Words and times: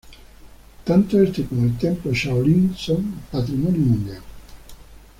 Tanto 0.83 1.21
este 1.21 1.45
como 1.45 1.61
el 1.63 1.77
templo 1.77 2.11
Shaolin 2.11 2.73
son 2.75 3.19
Patrimonio 3.31 3.81
Mundial. 3.85 4.21